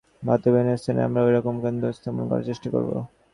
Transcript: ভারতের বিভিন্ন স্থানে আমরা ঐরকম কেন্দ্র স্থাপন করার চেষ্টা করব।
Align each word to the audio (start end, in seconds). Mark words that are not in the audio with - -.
ভারতের 0.23 0.51
বিভিন্ন 0.53 0.71
স্থানে 0.77 0.99
আমরা 1.07 1.21
ঐরকম 1.23 1.55
কেন্দ্র 1.63 1.95
স্থাপন 1.97 2.23
করার 2.29 2.47
চেষ্টা 2.49 2.67
করব। 2.73 2.91